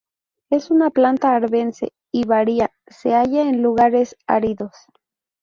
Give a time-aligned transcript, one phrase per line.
[0.49, 4.73] Es una planta arvense y viaria, se halla en lugares áridos.